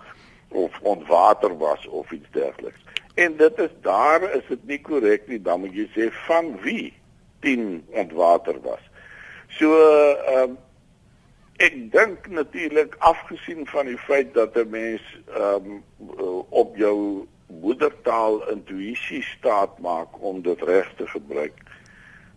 of 0.48 0.80
ontwater 0.80 1.58
was 1.58 1.86
of 1.86 2.10
iets 2.12 2.30
dergeliks. 2.30 2.84
En 3.14 3.36
dit 3.36 3.58
is 3.58 3.74
daar 3.80 4.22
is 4.36 4.44
dit 4.48 4.66
nie 4.66 4.80
korrek 4.80 5.28
nie, 5.28 5.42
dan 5.42 5.60
moet 5.60 5.74
jy 5.74 5.88
sê 5.96 6.12
van 6.26 6.54
wie 6.62 6.92
10 7.46 7.84
ontwater 8.02 8.60
was. 8.66 8.82
So 9.58 9.72
ehm 9.78 10.42
um, 10.42 10.56
ek 11.56 11.76
dink 11.92 12.26
natuurlik 12.28 12.98
afgesien 13.08 13.64
van 13.70 13.88
die 13.88 13.98
feit 14.08 14.34
dat 14.34 14.56
'n 14.56 14.70
mens 14.70 15.04
ehm 15.30 15.70
um, 15.70 16.42
op 16.50 16.76
jou 16.76 17.26
moedertaal 17.46 18.42
intuïsie 18.50 19.22
staat 19.22 19.78
maak 19.78 20.22
om 20.22 20.42
dit 20.42 20.62
reg 20.62 20.90
te 20.96 21.06
gebruik. 21.06 21.62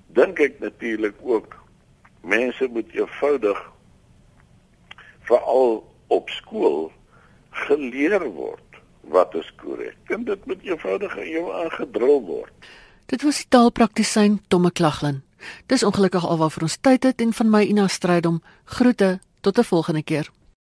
Dink 0.08 0.39
ek 0.39 0.60
natuurlik 0.60 1.17
ook 1.22 1.58
mense 2.22 2.67
moet 2.67 2.93
eenvoudig 2.93 3.60
veral 5.19 5.84
op 6.08 6.30
skool 6.30 6.91
geleer 7.50 8.24
word 8.30 8.69
wat 9.10 9.36
is 9.36 9.50
korrek. 9.56 9.98
En 10.06 10.24
dit 10.24 10.45
moet 10.45 10.62
eenvoudig 10.63 11.17
in 11.17 11.30
jou 11.30 11.45
aangedrul 11.54 12.22
word. 12.26 12.69
Dit 13.10 13.24
was 13.26 13.39
die 13.41 13.48
taalpraktisyn 13.50 14.36
Tomme 14.54 14.69
Klaglin. 14.72 15.24
Dis 15.65 15.82
ongelukkig 15.84 16.26
alwaar 16.30 16.52
vir 16.54 16.67
ons 16.67 16.76
tyd 16.78 17.08
het 17.08 17.22
en 17.26 17.32
van 17.34 17.50
my 17.50 17.63
Ina 17.65 17.88
Strydom 17.89 18.38
groete 18.78 19.19
tot 19.41 19.58
'n 19.58 19.65
volgende 19.65 20.04
keer. 20.04 20.30